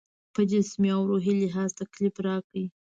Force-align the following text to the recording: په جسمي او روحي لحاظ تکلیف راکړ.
په 0.33 0.41
جسمي 0.51 0.89
او 0.95 1.01
روحي 1.09 1.33
لحاظ 1.41 1.69
تکلیف 1.81 2.15
راکړ. 2.27 2.55